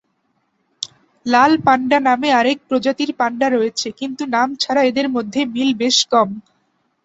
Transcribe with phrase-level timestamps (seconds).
[1.25, 6.29] লাল panda নামে আরেক প্রজাতির পান্ডা রয়েছে কিন্তু নাম ছাড়া এদের মধ্যে মিল বেশ কম।